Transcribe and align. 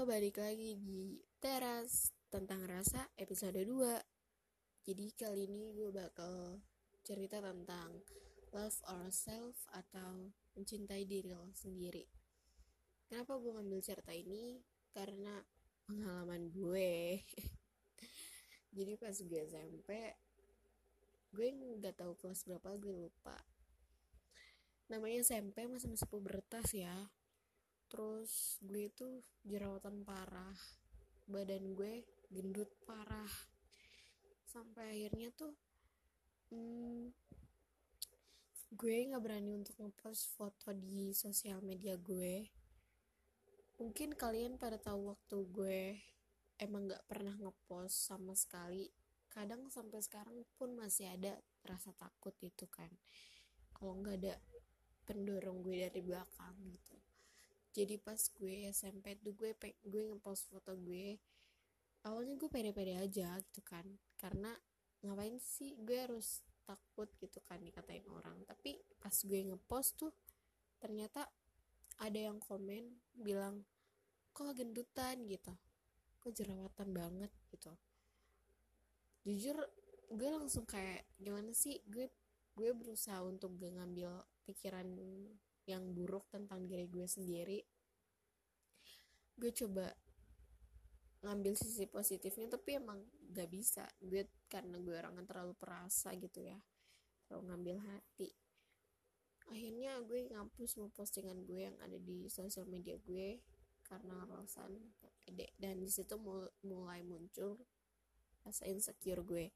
Halo, 0.00 0.16
balik 0.16 0.40
lagi 0.40 0.80
di 0.80 1.20
Teras 1.44 2.16
tentang 2.32 2.64
rasa 2.64 3.12
episode 3.20 3.60
2 3.60 4.88
Jadi 4.88 5.12
kali 5.12 5.44
ini 5.44 5.76
gue 5.76 5.92
bakal 5.92 6.56
cerita 7.04 7.36
tentang 7.44 8.00
love 8.48 8.80
ourselves 8.88 9.60
atau 9.68 10.32
mencintai 10.56 11.04
diri 11.04 11.36
lo 11.36 11.52
sendiri. 11.52 12.08
Kenapa 13.12 13.36
gue 13.36 13.52
ngambil 13.52 13.84
cerita 13.84 14.16
ini? 14.16 14.64
Karena 14.88 15.36
pengalaman 15.84 16.48
gue. 16.48 17.20
Jadi 18.80 18.96
pas 18.96 19.12
gue 19.12 19.40
SMP 19.52 20.16
Gue 21.28 21.52
nggak 21.76 22.00
tahu 22.00 22.16
kelas 22.16 22.48
berapa, 22.48 22.72
gue 22.80 23.04
lupa. 23.04 23.36
Namanya 24.88 25.20
SMP 25.20 25.68
masa-masa 25.68 26.08
pubertas 26.08 26.72
ya 26.72 27.12
terus 27.90 28.62
gue 28.62 28.86
itu 28.86 29.20
jerawatan 29.42 30.06
parah 30.06 30.54
badan 31.30 31.78
gue 31.78 32.02
gendut 32.34 32.66
parah. 32.82 33.30
Sampai 34.42 34.98
akhirnya 34.98 35.30
tuh 35.30 35.54
hmm, 36.50 37.14
gue 38.74 38.94
nggak 39.06 39.22
berani 39.22 39.54
untuk 39.54 39.78
ngepost 39.78 40.34
foto 40.34 40.74
di 40.74 41.14
sosial 41.14 41.62
media 41.62 41.94
gue. 41.94 42.50
Mungkin 43.78 44.18
kalian 44.18 44.58
pada 44.58 44.76
tahu 44.76 45.14
waktu 45.14 45.36
gue 45.54 45.82
emang 46.58 46.90
nggak 46.90 47.06
pernah 47.06 47.38
ngepost 47.38 48.10
sama 48.10 48.34
sekali. 48.34 48.90
Kadang 49.30 49.70
sampai 49.70 50.02
sekarang 50.02 50.42
pun 50.58 50.74
masih 50.74 51.14
ada 51.14 51.38
rasa 51.62 51.94
takut 51.94 52.34
itu 52.42 52.66
kan. 52.66 52.90
Kalau 53.70 54.02
nggak 54.02 54.18
ada 54.18 54.34
pendorong 55.06 55.62
gue 55.62 55.86
dari 55.86 56.02
belakang 56.02 56.58
gitu 56.74 57.09
jadi 57.70 57.96
pas 58.02 58.18
gue 58.18 58.66
SMP 58.70 59.14
tuh 59.22 59.34
gue 59.34 59.54
gue 59.86 60.02
ngepost 60.10 60.50
foto 60.50 60.74
gue 60.74 61.18
awalnya 62.02 62.34
gue 62.36 62.48
pede-pede 62.48 62.96
aja 62.96 63.36
gitu 63.38 63.60
kan. 63.64 63.84
Karena 64.16 64.52
ngapain 65.04 65.36
sih 65.40 65.76
gue 65.80 65.96
harus 65.96 66.44
takut 66.64 67.08
gitu 67.20 67.40
kan 67.44 67.60
dikatain 67.60 68.04
orang. 68.08 68.36
Tapi 68.46 68.80
pas 69.00 69.14
gue 69.14 69.40
ngepost 69.52 70.00
tuh 70.00 70.12
ternyata 70.80 71.28
ada 72.00 72.16
yang 72.18 72.40
komen 72.40 72.96
bilang 73.12 73.62
kok 74.32 74.56
gendutan? 74.56 75.28
gitu. 75.28 75.52
Kok 76.20 76.32
jerawatan 76.32 76.88
banget? 76.92 77.32
gitu. 77.52 77.72
Jujur 79.26 79.56
gue 80.10 80.28
langsung 80.32 80.64
kayak 80.64 81.04
gimana 81.20 81.52
sih? 81.52 81.82
Gue 81.86 82.08
gue 82.56 82.70
berusaha 82.74 83.22
untuk 83.24 83.56
gak 83.56 83.72
ngambil 83.78 84.10
pikiran 84.44 84.84
yang 85.70 85.94
buruk 85.94 86.26
tentang 86.28 86.66
diri 86.66 86.90
gue 86.90 87.06
sendiri 87.06 87.62
gue 89.40 89.50
coba 89.56 89.88
ngambil 91.20 91.52
sisi 91.56 91.84
positifnya 91.88 92.48
tapi 92.56 92.80
emang 92.80 93.00
gak 93.32 93.48
bisa. 93.48 93.84
Gue 94.00 94.28
karena 94.48 94.76
gue 94.80 94.92
orangnya 94.96 95.24
terlalu 95.24 95.56
perasa 95.56 96.12
gitu 96.16 96.44
ya 96.44 96.56
terlalu 97.24 97.42
ngambil 97.52 97.76
hati. 97.80 98.28
Akhirnya 99.50 100.00
gue 100.04 100.30
ngapus 100.30 100.76
semua 100.76 100.90
postingan 100.92 101.44
gue 101.48 101.72
yang 101.72 101.76
ada 101.80 101.96
di 101.96 102.28
sosial 102.28 102.68
media 102.68 102.96
gue 103.00 103.40
karena 103.84 104.22
alasan 104.22 104.76
pede 105.26 105.50
dan 105.58 105.82
di 105.82 105.90
situ 105.90 106.14
mulai 106.62 107.02
muncul 107.02 107.58
rasa 108.46 108.70
insecure 108.70 109.26
gue 109.26 109.50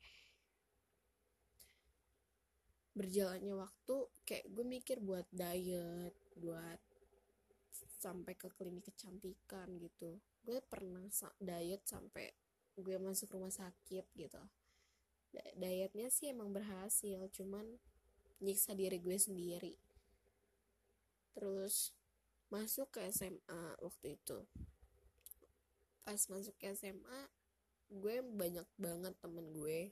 berjalannya 2.95 3.55
waktu 3.59 3.97
kayak 4.23 4.47
gue 4.55 4.65
mikir 4.65 5.03
buat 5.03 5.27
diet 5.35 6.15
buat 6.39 6.79
sampai 7.75 8.39
ke 8.39 8.53
klinik 8.55 8.87
kecantikan 8.87 9.67
gitu. 9.83 10.21
Gue 10.45 10.63
pernah 10.63 11.09
diet 11.41 11.83
sampai 11.89 12.31
gue 12.79 12.97
masuk 13.01 13.35
rumah 13.35 13.51
sakit 13.51 14.07
gitu. 14.15 14.43
Dietnya 15.59 16.13
sih 16.13 16.31
emang 16.31 16.55
berhasil 16.55 17.27
cuman 17.35 17.67
nyiksa 18.39 18.77
diri 18.77 19.01
gue 19.03 19.17
sendiri. 19.19 19.75
Terus 21.35 21.91
masuk 22.53 22.95
ke 22.95 23.03
SMA 23.11 23.81
waktu 23.83 24.21
itu. 24.21 24.47
Pas 26.07 26.21
masuk 26.31 26.55
ke 26.61 26.71
SMA 26.77 27.21
gue 27.91 28.23
banyak 28.23 28.69
banget 28.77 29.15
temen 29.19 29.51
gue 29.51 29.91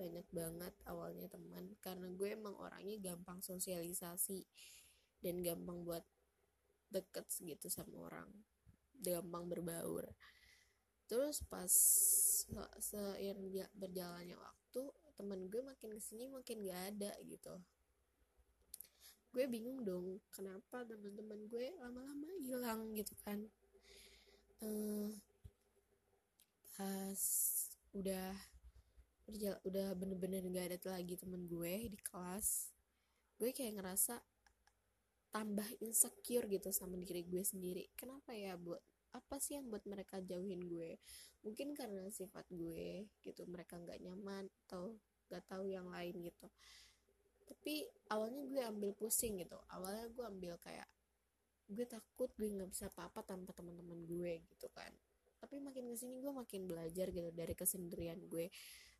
banyak 0.00 0.24
banget 0.32 0.72
awalnya 0.88 1.28
teman 1.28 1.76
karena 1.84 2.08
gue 2.08 2.28
emang 2.32 2.56
orangnya 2.56 2.96
gampang 3.12 3.44
sosialisasi 3.44 4.48
dan 5.20 5.44
gampang 5.44 5.84
buat 5.84 6.00
deket 6.88 7.28
gitu 7.44 7.68
sama 7.68 8.08
orang 8.08 8.32
gampang 8.96 9.44
berbaur. 9.44 10.08
Terus 11.04 11.44
pas 11.44 11.68
seiring 12.80 13.68
berjalannya 13.76 14.40
waktu 14.40 14.82
teman 15.20 15.52
gue 15.52 15.60
makin 15.60 15.92
ke 15.92 16.00
sini 16.00 16.32
makin 16.32 16.64
gak 16.64 16.96
ada 16.96 17.12
gitu. 17.28 17.60
Gue 19.36 19.44
bingung 19.46 19.84
dong 19.84 20.24
kenapa 20.32 20.82
teman-teman 20.88 21.44
gue 21.44 21.76
lama-lama 21.76 22.28
hilang 22.40 22.96
gitu 22.96 23.12
kan. 23.20 23.44
Uh, 24.64 25.12
pas 26.76 27.20
udah 27.92 28.32
berjala, 29.30 29.58
udah 29.64 29.94
bener-bener 29.94 30.42
gak 30.50 30.66
ada 30.74 30.98
lagi 30.98 31.14
temen 31.14 31.46
gue 31.46 31.94
di 31.94 31.98
kelas 32.02 32.70
gue 33.40 33.56
kayak 33.56 33.80
ngerasa 33.80 34.20
tambah 35.32 35.64
insecure 35.80 36.44
gitu 36.50 36.68
sama 36.74 37.00
diri 37.00 37.24
gue 37.24 37.40
sendiri. 37.40 37.88
Kenapa 37.96 38.36
ya 38.36 38.58
buat 38.60 38.82
apa 39.16 39.40
sih 39.40 39.56
yang 39.56 39.72
buat 39.72 39.82
mereka 39.88 40.20
jauhin 40.20 40.68
gue? 40.68 41.00
Mungkin 41.40 41.72
karena 41.72 42.04
sifat 42.12 42.44
gue 42.52 43.08
gitu 43.24 43.42
mereka 43.48 43.80
nggak 43.80 43.96
nyaman 44.04 44.50
atau 44.66 45.00
nggak 45.32 45.44
tahu 45.48 45.64
yang 45.70 45.88
lain 45.88 46.20
gitu. 46.20 46.46
Tapi 47.48 47.88
awalnya 48.12 48.44
gue 48.44 48.62
ambil 48.62 48.90
pusing 48.94 49.40
gitu 49.40 49.58
awalnya 49.72 50.06
gue 50.12 50.22
ambil 50.22 50.54
kayak 50.60 50.86
gue 51.70 51.86
takut 51.86 52.30
gue 52.36 52.50
nggak 52.50 52.70
bisa 52.70 52.90
apa-apa 52.92 53.24
tanpa 53.24 53.56
teman-teman 53.56 54.04
gue 54.04 54.44
gitu 54.52 54.68
kan. 54.74 54.92
Tapi 55.40 55.56
makin 55.64 55.88
ke 55.88 55.96
sini 55.96 56.20
gue 56.20 56.34
makin 56.34 56.68
belajar 56.68 57.08
gitu 57.08 57.32
dari 57.32 57.56
kesendirian 57.56 58.20
gue 58.28 58.52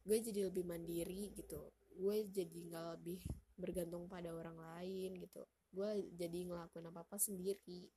gue 0.05 0.17
jadi 0.21 0.49
lebih 0.49 0.65
mandiri 0.65 1.33
gitu. 1.37 1.73
Gue 1.97 2.25
jadi 2.33 2.59
nggak 2.71 2.87
lebih 2.97 3.21
bergantung 3.61 4.09
pada 4.09 4.33
orang 4.33 4.57
lain 4.57 5.21
gitu. 5.21 5.45
Gue 5.71 6.09
jadi 6.17 6.49
ngelakuin 6.49 6.89
apa 6.89 7.05
apa 7.05 7.17
sendiri. 7.21 7.93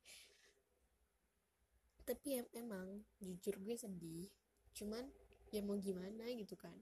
Tapi 2.04 2.44
em 2.44 2.46
emang 2.52 3.00
jujur 3.18 3.56
gue 3.64 3.76
sedih. 3.80 4.28
Cuman 4.76 5.08
ya 5.48 5.64
mau 5.64 5.80
gimana 5.80 6.28
gitu 6.36 6.54
kan. 6.60 6.76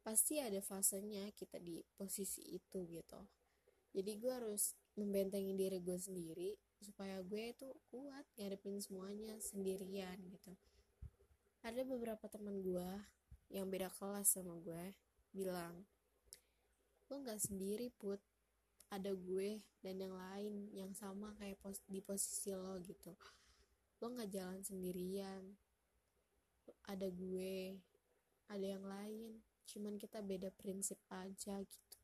Pasti 0.00 0.38
ada 0.38 0.62
fasenya 0.62 1.28
kita 1.34 1.58
di 1.58 1.82
posisi 1.98 2.46
itu 2.54 2.86
gitu. 2.88 3.20
Jadi 3.90 4.12
gue 4.22 4.30
harus 4.30 4.78
membentengi 4.94 5.58
diri 5.58 5.82
gue 5.82 5.98
sendiri 5.98 6.54
supaya 6.80 7.20
gue 7.20 7.52
itu 7.52 7.68
kuat 7.90 8.24
ngadepin 8.38 8.78
semuanya 8.78 9.34
sendirian 9.42 10.16
gitu. 10.30 10.54
Ada 11.60 11.84
beberapa 11.84 12.24
teman 12.30 12.62
gue 12.62 12.88
yang 13.50 13.66
beda 13.66 13.90
kelas 13.90 14.30
sama 14.30 14.54
gue 14.62 14.94
bilang 15.34 15.82
lo 17.10 17.14
nggak 17.18 17.42
sendiri 17.42 17.90
put. 17.98 18.22
Ada 18.90 19.14
gue 19.14 19.62
dan 19.82 20.02
yang 20.02 20.14
lain 20.14 20.54
yang 20.74 20.90
sama 20.94 21.34
kayak 21.38 21.58
pos 21.62 21.78
di 21.86 22.02
posisi 22.02 22.50
lo 22.54 22.78
gitu. 22.82 23.14
Lo 24.02 24.10
nggak 24.10 24.30
jalan 24.30 24.62
sendirian. 24.62 25.42
Ada 26.86 27.10
gue 27.10 27.78
ada 28.50 28.66
yang 28.66 28.86
lain. 28.86 29.42
Cuman 29.66 29.98
kita 29.98 30.22
beda 30.22 30.50
prinsip 30.54 30.98
aja 31.10 31.58
gitu. 31.62 31.98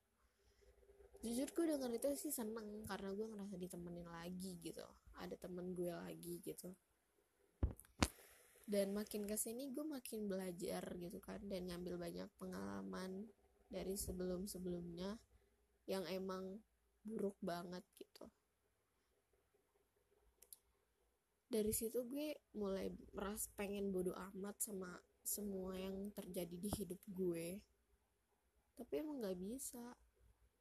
Jujur 1.27 1.51
gue 1.51 1.65
denger 1.75 1.91
itu 1.99 2.09
sih 2.19 2.35
seneng 2.35 2.87
karena 2.87 3.11
gue 3.15 3.27
ngerasa 3.27 3.55
ditemenin 3.59 4.07
lagi 4.07 4.59
gitu. 4.63 4.87
Ada 5.19 5.35
temen 5.39 5.75
gue 5.75 5.91
lagi 5.91 6.39
gitu 6.43 6.71
dan 8.67 8.91
makin 8.91 9.31
ke 9.31 9.39
sini 9.39 9.71
gue 9.71 9.87
makin 9.87 10.27
belajar 10.27 10.83
gitu 10.99 11.23
kan 11.23 11.39
dan 11.47 11.71
ngambil 11.71 12.03
banyak 12.03 12.27
pengalaman 12.35 13.31
dari 13.71 13.95
sebelum-sebelumnya 13.95 15.15
yang 15.87 16.03
emang 16.11 16.59
buruk 17.07 17.39
banget 17.39 17.87
gitu. 17.95 18.27
Dari 21.47 21.71
situ 21.71 22.03
gue 22.11 22.35
mulai 22.59 22.91
meras 23.15 23.47
pengen 23.55 23.95
bodoh 23.95 24.19
amat 24.35 24.59
sama 24.59 24.99
semua 25.23 25.79
yang 25.79 26.11
terjadi 26.11 26.59
di 26.59 26.71
hidup 26.75 26.99
gue. 27.07 27.63
Tapi 28.75 28.93
emang 28.99 29.23
nggak 29.23 29.39
bisa 29.39 29.95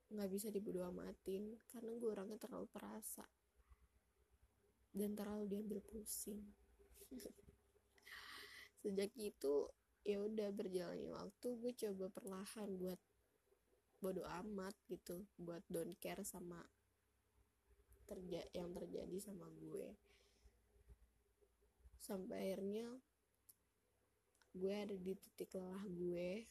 nggak 0.06 0.30
bisa 0.30 0.54
dibodoh 0.54 0.86
amatin 0.86 1.58
karena 1.74 1.98
gue 1.98 2.10
orangnya 2.14 2.38
terlalu 2.38 2.70
perasa 2.70 3.26
dan 4.94 5.18
terlalu 5.18 5.50
diambil 5.50 5.82
pusing 5.82 6.46
sejak 8.86 9.10
itu 9.18 9.66
ya 10.06 10.22
udah 10.22 10.54
berjalannya 10.54 11.10
waktu 11.10 11.48
gue 11.58 11.74
coba 11.74 12.14
perlahan 12.14 12.70
buat 12.78 13.02
bodo 13.98 14.22
amat 14.46 14.78
gitu 14.86 15.26
buat 15.42 15.66
don't 15.66 15.98
care 15.98 16.22
sama 16.22 16.62
terja 18.06 18.46
yang 18.54 18.70
terjadi 18.78 19.18
sama 19.18 19.50
gue. 19.50 19.90
Sampai 21.98 22.54
akhirnya 22.54 23.02
gue 24.54 24.70
ada 24.70 24.94
di 24.94 25.18
titik 25.18 25.58
lelah 25.58 25.82
gue 25.90 26.46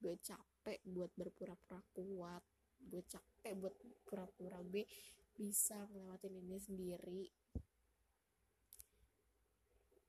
gue 0.00 0.14
capek 0.22 0.80
buat 0.86 1.12
berpura-pura 1.12 1.82
kuat 1.92 2.40
gue 2.80 3.02
capek 3.04 3.52
buat 3.58 3.74
pura-pura 4.08 4.64
gue 4.64 4.88
bisa 5.36 5.84
ngelewatin 5.92 6.40
ini 6.40 6.56
sendiri 6.56 7.22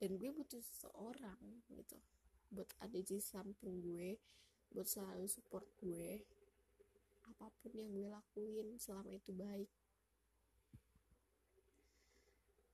dan 0.01 0.17
gue 0.17 0.33
butuh 0.33 0.57
seseorang 0.57 1.61
gitu. 1.69 2.01
Buat 2.49 2.73
ada 2.81 2.97
di 2.97 3.21
samping 3.21 3.85
gue 3.85 4.17
buat 4.73 4.89
selalu 4.89 5.29
support 5.29 5.67
gue 5.77 6.25
apa 7.21 7.47
pun 7.61 7.71
yang 7.77 7.93
gue 7.93 8.09
lakuin 8.09 8.81
selama 8.81 9.13
itu 9.13 9.29
baik. 9.29 9.69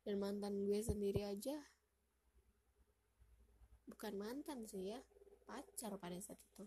Dan 0.07 0.24
mantan 0.24 0.63
gue 0.63 0.79
sendiri 0.79 1.27
aja 1.27 1.59
bukan 3.91 4.15
mantan 4.15 4.63
sih 4.63 4.95
ya 4.95 5.03
pacar 5.44 6.00
pada 6.00 6.15
saat 6.24 6.39
itu. 6.39 6.63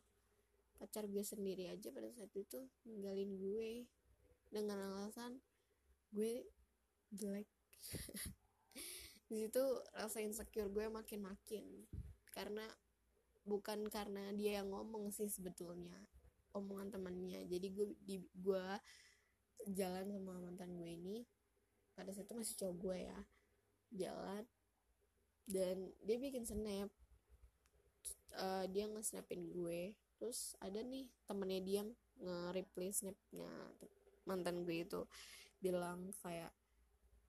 Pacar 0.77 1.09
gue 1.09 1.25
sendiri 1.25 1.73
aja 1.73 1.89
pada 1.89 2.13
saat 2.13 2.37
itu 2.37 2.69
ninggalin 2.85 3.33
gue 3.41 3.89
dengan 4.53 4.77
alasan 4.93 5.41
gue 6.13 6.45
jelek 7.15 7.47
di 9.31 9.47
situ 9.47 9.63
rasa 9.95 10.19
insecure 10.19 10.67
gue 10.67 10.91
makin 10.91 11.23
makin 11.23 11.87
karena 12.35 12.67
bukan 13.47 13.87
karena 13.87 14.35
dia 14.35 14.59
yang 14.59 14.75
ngomong 14.75 15.15
sih 15.15 15.31
sebetulnya 15.31 15.95
omongan 16.55 16.91
temannya. 16.91 17.47
Jadi 17.47 17.67
gue 17.71 17.87
di 18.03 18.19
gue 18.19 18.65
jalan 19.71 20.11
sama 20.11 20.35
mantan 20.43 20.75
gue 20.75 20.91
ini 20.91 21.23
pada 21.95 22.11
saat 22.11 22.27
itu 22.27 22.35
masih 22.35 22.55
cowok 22.59 22.77
gue 22.83 22.97
ya 23.07 23.19
jalan. 23.95 24.45
Dan 25.51 25.91
dia 26.03 26.17
bikin 26.19 26.47
snap 26.47 26.91
uh, 28.35 28.67
dia 28.67 28.87
nge-snapin 28.91 29.51
gue. 29.51 29.95
Terus 30.19 30.59
ada 30.59 30.83
nih 30.83 31.07
temennya 31.27 31.61
dia 31.63 31.83
nge-reply 32.19 32.91
snapnya 32.91 33.51
mantan 34.27 34.67
gue 34.67 34.83
itu. 34.83 35.07
Bilang 35.63 36.11
kayak 36.19 36.51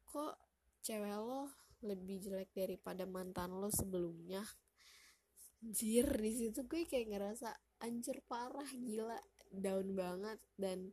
kok 0.09 0.37
cewek 0.81 1.13
lo 1.13 1.60
lebih 1.81 2.21
jelek 2.21 2.53
daripada 2.53 3.03
mantan 3.09 3.57
lo 3.57 3.69
sebelumnya. 3.73 4.41
Anjir 5.61 6.09
di 6.17 6.31
situ 6.33 6.65
gue 6.65 6.89
kayak 6.89 7.13
ngerasa 7.13 7.49
anjir 7.85 8.21
parah 8.25 8.69
gila 8.73 9.17
down 9.53 9.93
banget 9.93 10.39
dan 10.57 10.89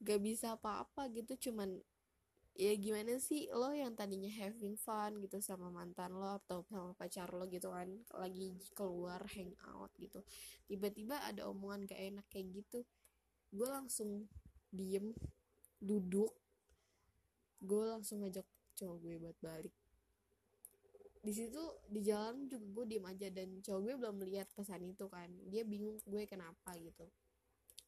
gak 0.00 0.20
bisa 0.24 0.56
apa-apa 0.56 1.12
gitu. 1.12 1.50
Cuman 1.50 1.76
ya 2.52 2.76
gimana 2.76 3.16
sih 3.16 3.48
lo 3.48 3.72
yang 3.72 3.96
tadinya 3.96 4.28
having 4.28 4.76
fun 4.76 5.16
gitu 5.24 5.40
sama 5.40 5.72
mantan 5.72 6.12
lo 6.12 6.36
atau 6.36 6.68
sama 6.68 6.92
pacar 6.92 7.32
lo 7.32 7.48
gitu 7.48 7.72
kan 7.72 7.88
lagi 8.20 8.52
keluar 8.76 9.24
hangout 9.24 9.88
gitu 9.96 10.20
tiba-tiba 10.68 11.16
ada 11.24 11.48
omongan 11.48 11.88
gak 11.88 11.96
enak 11.96 12.26
kayak 12.28 12.52
gitu 12.52 12.84
gue 13.56 13.68
langsung 13.68 14.28
diem 14.68 15.16
duduk 15.80 16.36
gue 17.64 17.82
langsung 17.88 18.20
ngajak 18.20 18.44
cowok 18.76 18.96
gue 19.00 19.14
buat 19.16 19.38
balik 19.40 19.74
di 21.22 21.30
situ 21.30 21.62
di 21.86 22.02
jalan 22.02 22.50
juga 22.50 22.66
gue 22.66 22.84
diem 22.90 23.06
aja 23.06 23.30
dan 23.30 23.62
cowok 23.62 23.80
gue 23.86 23.94
belum 23.94 24.16
melihat 24.26 24.50
pesan 24.58 24.82
itu 24.82 25.06
kan. 25.06 25.30
Dia 25.46 25.62
bingung 25.62 26.02
gue 26.02 26.26
kenapa 26.26 26.74
gitu. 26.74 27.06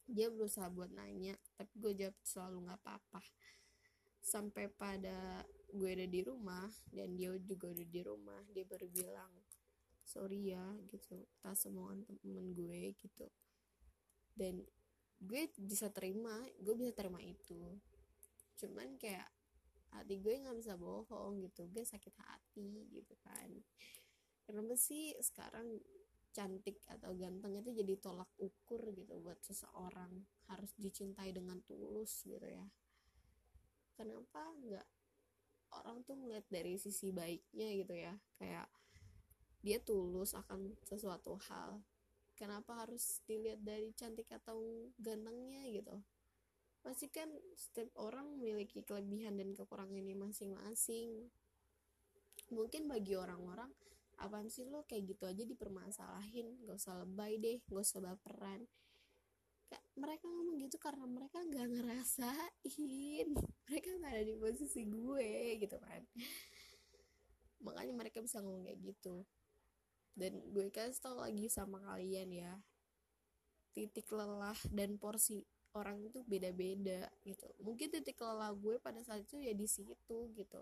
Dia 0.07 0.31
berusaha 0.31 0.71
buat 0.71 0.87
nanya 0.95 1.35
tapi 1.59 1.75
gue 1.75 1.91
jawab 1.99 2.15
selalu 2.23 2.57
nggak 2.63 2.79
apa-apa. 2.79 3.21
Sampai 4.23 4.71
pada 4.71 5.43
gue 5.75 5.89
ada 5.91 6.07
di 6.07 6.23
rumah 6.23 6.71
dan 6.95 7.19
dia 7.19 7.35
juga 7.43 7.75
udah 7.75 7.87
di 7.91 8.01
rumah 8.07 8.41
dia 8.55 8.63
baru 8.63 8.87
bilang 8.87 9.31
sorry 10.07 10.55
ya 10.55 10.63
gitu 10.87 11.27
tas 11.43 11.67
omongan 11.67 12.07
temen 12.23 12.55
gue 12.55 12.95
gitu. 12.95 13.27
Dan 14.31 14.63
gue 15.19 15.41
bisa 15.59 15.91
terima 15.91 16.39
gue 16.63 16.71
bisa 16.71 16.95
terima 16.95 17.19
itu. 17.19 17.59
Cuman 18.55 18.95
kayak 18.95 19.27
hati 19.95 20.19
gue 20.19 20.33
nggak 20.43 20.57
bisa 20.59 20.75
bohong 20.75 21.39
gitu. 21.47 21.65
Gue 21.71 21.87
sakit 21.87 22.15
hati 22.19 22.91
gitu 22.91 23.15
kan. 23.23 23.49
Kenapa 24.45 24.75
sih 24.77 25.15
sekarang 25.23 25.79
cantik 26.35 26.83
atau 26.91 27.15
ganteng 27.15 27.55
itu 27.63 27.71
jadi 27.71 27.95
tolak 27.97 28.29
ukur 28.37 28.91
gitu 28.91 29.17
buat 29.23 29.39
seseorang? 29.41 30.27
Harus 30.51 30.75
dicintai 30.75 31.31
dengan 31.31 31.63
tulus 31.63 32.27
gitu 32.27 32.45
ya. 32.45 32.67
Kenapa 33.95 34.51
nggak 34.59 34.87
orang 35.81 36.03
tuh 36.03 36.19
ngeliat 36.19 36.45
dari 36.51 36.75
sisi 36.75 37.15
baiknya 37.15 37.67
gitu 37.79 37.95
ya? 37.95 38.13
Kayak 38.37 38.67
dia 39.65 39.81
tulus 39.81 40.35
akan 40.37 40.77
sesuatu 40.85 41.39
hal. 41.49 41.81
Kenapa 42.35 42.83
harus 42.83 43.23
dilihat 43.23 43.63
dari 43.63 43.95
cantik 43.95 44.27
atau 44.27 44.91
gantengnya 44.99 45.63
gitu 45.71 46.03
pasti 46.85 47.09
kan 47.09 47.25
setiap 47.57 47.89
orang 47.97 48.37
memiliki 48.37 48.85
kelebihan 48.85 49.41
dan 49.41 49.57
kekurangannya 49.57 50.13
masing-masing. 50.13 51.33
Mungkin 52.53 52.85
bagi 52.85 53.17
orang-orang 53.17 53.73
apaan 54.21 54.53
sih 54.53 54.69
lo? 54.69 54.85
Kayak 54.85 55.17
gitu 55.17 55.23
aja 55.25 55.41
dipermasalahin. 55.41 56.61
Gak 56.69 56.77
usah 56.77 57.01
lebay 57.01 57.41
deh 57.41 57.57
gak 57.65 57.81
usah 57.81 58.05
baperan. 58.05 58.69
Mereka 59.97 60.29
ngomong 60.29 60.61
gitu 60.61 60.77
karena 60.77 61.09
mereka 61.09 61.41
nggak 61.41 61.67
ngerasain. 61.73 63.27
Mereka 63.65 63.89
nggak 63.97 64.11
ada 64.13 64.23
di 64.27 64.35
posisi 64.37 64.85
gue 64.85 65.57
gitu 65.57 65.81
kan. 65.81 66.05
Makanya 67.65 67.97
mereka 67.97 68.21
bisa 68.21 68.45
ngomong 68.45 68.69
kayak 68.69 68.79
gitu. 68.93 69.25
Dan 70.13 70.37
gue 70.53 70.69
kasih 70.69 71.01
tau 71.01 71.17
lagi 71.17 71.49
sama 71.49 71.81
kalian 71.81 72.29
ya 72.29 72.53
titik 73.75 74.07
lelah 74.15 74.55
dan 74.71 74.95
porsi 74.95 75.43
orang 75.75 75.99
itu 76.07 76.23
beda-beda 76.23 77.11
gitu. 77.27 77.45
Mungkin 77.59 77.91
titik 77.91 78.15
lelah 78.23 78.55
gue 78.55 78.79
pada 78.79 79.03
saat 79.03 79.27
itu 79.27 79.43
ya 79.43 79.51
di 79.51 79.67
situ 79.67 80.17
gitu. 80.31 80.61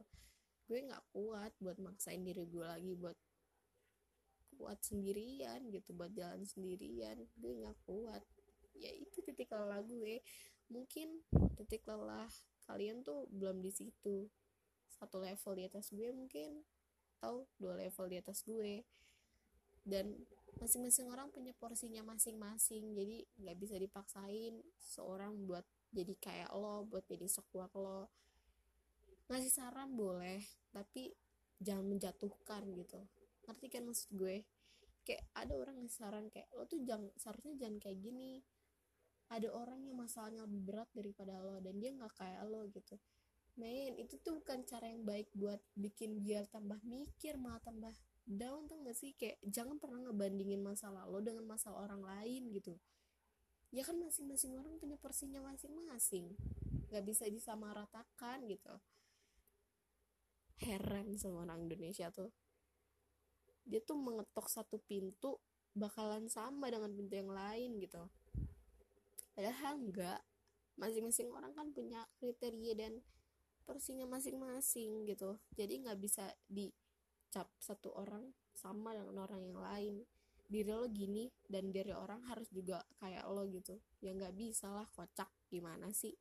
Gue 0.65 0.79
nggak 0.81 1.13
kuat 1.13 1.53
buat 1.61 1.77
maksain 1.77 2.25
diri 2.25 2.43
gue 2.49 2.65
lagi 2.65 2.97
buat 2.97 3.15
kuat 4.57 4.81
sendirian 4.81 5.69
gitu 5.69 5.93
buat 5.93 6.09
jalan 6.17 6.41
sendirian. 6.43 7.21
Gue 7.37 7.53
nggak 7.61 7.77
kuat. 7.85 8.25
Ya 8.73 8.89
itu 8.89 9.21
titik 9.21 9.53
lelah 9.53 9.85
gue. 9.85 10.19
Mungkin 10.73 11.21
titik 11.61 11.85
lelah 11.85 12.27
kalian 12.65 13.05
tuh 13.05 13.29
belum 13.29 13.61
di 13.61 13.69
situ. 13.69 14.25
Satu 14.89 15.21
level 15.21 15.53
di 15.61 15.63
atas 15.69 15.93
gue 15.93 16.09
mungkin 16.09 16.65
atau 17.21 17.45
dua 17.61 17.77
level 17.77 18.09
di 18.09 18.17
atas 18.17 18.41
gue. 18.41 18.81
Dan 19.85 20.25
masing-masing 20.59 21.09
orang 21.09 21.29
punya 21.33 21.53
porsinya 21.57 22.03
masing-masing. 22.05 22.93
Jadi 22.93 23.25
nggak 23.39 23.57
bisa 23.57 23.75
dipaksain 23.77 24.61
seorang 24.77 25.33
buat 25.47 25.65
jadi 25.93 26.13
kayak 26.17 26.49
lo 26.57 26.85
buat 26.89 27.05
jadi 27.05 27.29
sekuat 27.29 27.73
lo. 27.77 28.09
Ngasih 29.29 29.53
saran 29.53 29.93
boleh 29.93 30.41
tapi 30.73 31.13
jangan 31.61 31.85
menjatuhkan 31.87 32.65
gitu. 32.75 33.01
Ngerti 33.45 33.67
kan 33.69 33.83
maksud 33.87 34.09
gue? 34.13 34.45
Kayak 35.03 35.23
ada 35.35 35.53
orang 35.55 35.75
ngasih 35.83 35.97
saran 35.99 36.25
kayak 36.33 36.49
lo 36.55 36.63
tuh 36.65 36.81
jangan 36.83 37.09
seharusnya 37.15 37.55
jangan 37.59 37.77
kayak 37.79 37.99
gini. 38.01 38.41
Ada 39.31 39.49
orang 39.49 39.87
yang 39.87 39.97
masalahnya 39.97 40.45
lebih 40.45 40.61
berat 40.67 40.89
daripada 40.93 41.39
lo 41.41 41.57
dan 41.63 41.79
dia 41.79 41.91
nggak 41.95 42.13
kayak 42.17 42.41
lo 42.45 42.67
gitu. 42.69 42.99
Men 43.53 43.93
itu 44.01 44.17
tuh 44.17 44.41
bukan 44.41 44.65
cara 44.65 44.89
yang 44.89 45.05
baik 45.05 45.29
buat 45.37 45.61
bikin 45.77 46.25
dia 46.25 46.41
tambah 46.49 46.81
mikir 46.81 47.37
malah 47.37 47.61
tambah 47.61 47.93
down 48.23 48.65
tuh 48.67 48.79
gak 48.83 48.95
sih? 48.95 49.15
Kayak 49.15 49.39
jangan 49.43 49.77
pernah 49.77 49.99
ngebandingin 50.09 50.63
masalah 50.63 51.07
lo 51.07 51.19
dengan 51.19 51.43
masalah 51.47 51.83
orang 51.83 52.03
lain 52.03 52.51
gitu. 52.55 52.79
Ya 53.73 53.81
kan 53.81 53.97
masing-masing 53.97 54.53
orang 54.53 54.77
punya 54.77 54.95
porsinya 55.01 55.41
masing-masing. 55.41 56.37
Nggak 56.93 57.03
bisa 57.09 57.25
disamaratakan 57.25 58.45
gitu. 58.45 58.77
Heran 60.61 61.17
sama 61.17 61.49
orang 61.49 61.65
Indonesia 61.65 62.13
tuh. 62.13 62.29
Dia 63.65 63.81
tuh 63.81 63.97
mengetok 63.97 64.45
satu 64.45 64.77
pintu 64.77 65.41
bakalan 65.73 66.29
sama 66.29 66.69
dengan 66.69 66.93
pintu 66.93 67.17
yang 67.17 67.33
lain 67.33 67.81
gitu. 67.81 68.05
Padahal 69.33 69.81
enggak 69.81 70.21
masing-masing 70.77 71.33
orang 71.33 71.57
kan 71.57 71.73
punya 71.73 72.05
kriteria 72.21 72.77
dan 72.77 73.01
porsinya 73.65 74.05
masing-masing 74.05 75.09
gitu. 75.09 75.41
Jadi 75.57 75.81
nggak 75.81 75.97
bisa 75.97 76.29
dicap 77.33 77.49
satu 77.57 77.89
orang 77.97 78.29
sama 78.53 78.93
dengan 78.93 79.25
orang 79.25 79.41
yang 79.41 79.57
lain. 79.57 79.95
Diri 80.45 80.69
lo 80.69 80.85
gini 80.85 81.25
dan 81.49 81.73
diri 81.73 81.89
orang 81.89 82.21
harus 82.29 82.45
juga 82.53 82.77
kayak 83.01 83.25
lo 83.25 83.41
gitu. 83.49 83.81
Ya 84.05 84.13
nggak 84.13 84.37
bisa 84.37 84.69
lah 84.69 84.85
kocak. 84.93 85.25
Gimana 85.49 85.89
sih? 85.89 86.13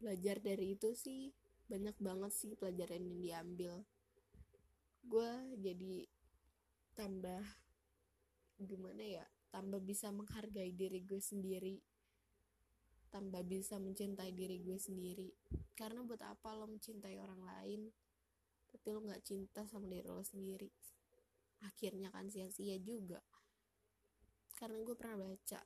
Belajar 0.00 0.40
dari 0.40 0.72
itu 0.72 0.96
sih. 0.96 1.28
Banyak 1.68 2.00
banget 2.00 2.32
sih 2.32 2.56
pelajaran 2.56 3.04
yang 3.04 3.20
diambil. 3.20 3.84
Gue 5.04 5.28
jadi 5.60 6.08
tambah 6.96 7.44
gimana 8.56 9.04
ya 9.04 9.24
tambah 9.52 9.84
bisa 9.84 10.08
menghargai 10.08 10.72
diri 10.72 11.04
gue 11.04 11.20
sendiri 11.20 11.76
tambah 13.08 13.42
bisa 13.44 13.80
mencintai 13.80 14.32
diri 14.32 14.60
gue 14.60 14.76
sendiri. 14.76 15.32
Karena 15.74 16.04
buat 16.04 16.20
apa 16.24 16.54
lo 16.56 16.68
mencintai 16.68 17.16
orang 17.20 17.42
lain? 17.44 17.88
Tapi 18.68 18.86
lo 18.92 19.00
nggak 19.04 19.24
cinta 19.24 19.64
sama 19.64 19.88
diri 19.88 20.08
lo 20.08 20.24
sendiri. 20.24 20.68
Akhirnya 21.64 22.12
kan 22.12 22.28
sia-sia 22.28 22.76
juga. 22.78 23.20
Karena 24.54 24.80
gue 24.84 24.94
pernah 24.96 25.28
baca 25.28 25.60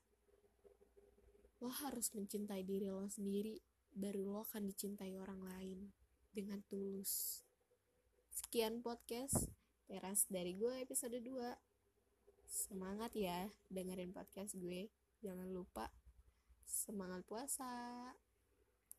lo 1.63 1.71
harus 1.71 2.11
mencintai 2.19 2.67
diri 2.67 2.91
lo 2.91 3.07
sendiri 3.07 3.55
baru 3.95 4.27
lo 4.27 4.43
akan 4.43 4.67
dicintai 4.67 5.15
orang 5.15 5.47
lain 5.47 5.95
dengan 6.35 6.59
tulus. 6.67 7.47
Sekian 8.35 8.83
podcast 8.83 9.47
teras 9.87 10.27
dari 10.27 10.59
gue 10.59 10.83
episode 10.83 11.15
2 11.23 11.31
semangat 12.51 13.15
ya 13.15 13.47
dengerin 13.71 14.11
podcast 14.11 14.59
gue. 14.59 14.91
Jangan 15.23 15.55
lupa 15.55 15.87
Semangat 16.67 17.23
puasa! 17.27 17.69